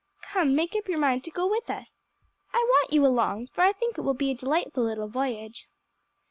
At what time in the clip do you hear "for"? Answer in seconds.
3.53-3.61